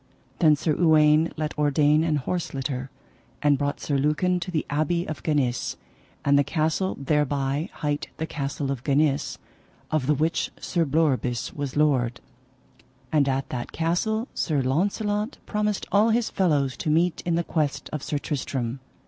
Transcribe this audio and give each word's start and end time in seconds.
Then 0.39 0.55
Sir 0.55 0.73
Uwaine 0.73 1.31
let 1.37 1.55
ordain 1.59 2.03
an 2.03 2.15
horse 2.15 2.55
litter, 2.55 2.89
and 3.43 3.55
brought 3.55 3.79
Sir 3.79 3.99
Lucan 3.99 4.39
to 4.39 4.49
the 4.49 4.65
abbey 4.67 5.07
of 5.07 5.21
Ganis, 5.21 5.77
and 6.25 6.39
the 6.39 6.43
castle 6.43 6.97
thereby 6.99 7.69
hight 7.71 8.07
the 8.17 8.25
Castle 8.25 8.71
of 8.71 8.83
Ganis, 8.83 9.37
of 9.91 10.07
the 10.07 10.15
which 10.15 10.49
Sir 10.59 10.85
Bleoberis 10.85 11.53
was 11.53 11.77
lord. 11.77 12.19
And 13.11 13.29
at 13.29 13.49
that 13.49 13.73
castle 13.73 14.27
Sir 14.33 14.63
Launcelot 14.63 15.37
promised 15.45 15.85
all 15.91 16.09
his 16.09 16.31
fellows 16.31 16.75
to 16.77 16.89
meet 16.89 17.21
in 17.23 17.35
the 17.35 17.43
quest 17.43 17.87
of 17.93 18.01
Sir 18.01 18.17
Tristram. 18.17 18.79